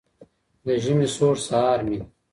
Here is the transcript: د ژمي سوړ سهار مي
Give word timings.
د 0.65 0.67
ژمي 0.83 1.07
سوړ 1.15 1.35
سهار 1.47 1.79
مي 1.87 1.99